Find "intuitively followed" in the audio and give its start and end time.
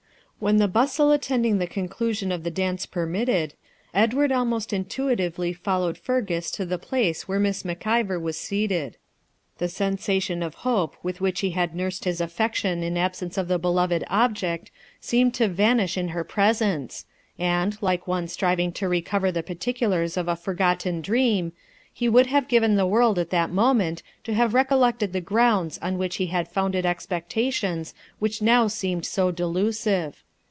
4.73-5.99